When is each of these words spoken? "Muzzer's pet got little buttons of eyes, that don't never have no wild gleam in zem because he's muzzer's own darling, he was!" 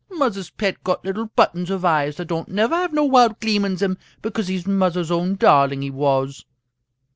"Muzzer's 0.09 0.49
pet 0.49 0.83
got 0.83 1.05
little 1.05 1.27
buttons 1.27 1.69
of 1.69 1.85
eyes, 1.85 2.17
that 2.17 2.25
don't 2.25 2.49
never 2.49 2.73
have 2.73 2.91
no 2.91 3.03
wild 3.05 3.39
gleam 3.39 3.63
in 3.63 3.77
zem 3.77 3.99
because 4.23 4.47
he's 4.47 4.65
muzzer's 4.65 5.11
own 5.11 5.35
darling, 5.35 5.83
he 5.83 5.91
was!" 5.91 6.43